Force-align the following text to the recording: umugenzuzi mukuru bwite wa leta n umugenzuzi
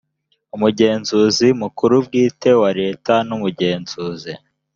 umugenzuzi 0.55 1.47
mukuru 1.61 1.95
bwite 2.05 2.49
wa 2.61 2.69
leta 2.79 3.13
n 3.27 3.29
umugenzuzi 3.37 4.33